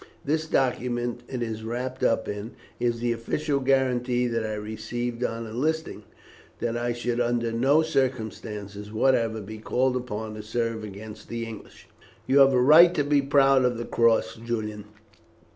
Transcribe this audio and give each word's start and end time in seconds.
This 0.25 0.47
document 0.47 1.21
it 1.27 1.43
is 1.43 1.63
wrapped 1.63 2.01
up 2.03 2.27
in, 2.27 2.53
is 2.79 2.99
the 3.01 3.11
official 3.13 3.59
guarantee 3.59 4.25
that 4.25 4.43
I 4.43 4.55
received 4.55 5.23
on 5.23 5.45
enlisting, 5.45 6.01
that 6.59 6.75
I 6.75 6.91
should 6.91 7.19
under 7.19 7.51
no 7.51 7.83
circumstances 7.83 8.91
whatever 8.91 9.41
be 9.41 9.59
called 9.59 9.95
upon 9.95 10.33
to 10.33 10.41
serve 10.41 10.83
against 10.83 11.29
the 11.29 11.45
English." 11.45 11.87
"You 12.25 12.39
have 12.39 12.51
a 12.53 12.59
right 12.59 12.95
to 12.95 13.03
be 13.03 13.21
proud 13.21 13.63
of 13.63 13.77
the 13.77 13.85
cross, 13.85 14.37
Julian. 14.43 14.85